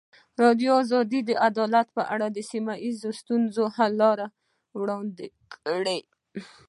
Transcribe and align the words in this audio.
ازادي 0.39 0.67
راډیو 0.93 1.21
د 1.29 1.31
عدالت 1.47 1.87
په 1.97 2.03
اړه 2.13 2.27
د 2.31 2.37
سیمه 2.51 2.73
ییزو 2.85 3.09
ستونزو 3.19 3.63
حل 3.75 3.91
لارې 4.01 4.27
راوړاندې 4.75 5.27
کړې. 5.67 5.99